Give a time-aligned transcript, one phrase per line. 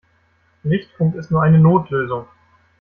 [0.65, 2.25] Richtfunk ist nur eine Notlösung.